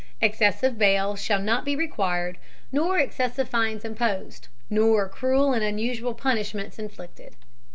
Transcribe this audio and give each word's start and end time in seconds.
Excessive 0.19 0.79
bail 0.79 1.15
shall 1.15 1.39
not 1.39 1.63
be 1.63 1.75
required, 1.75 2.39
nor 2.71 2.97
excessive 2.97 3.47
fines 3.47 3.85
imposed, 3.85 4.47
nor 4.67 5.07
cruel 5.07 5.53
and 5.53 5.63
unusual 5.63 6.15
punishments 6.15 6.79
inflicted. 6.79 7.35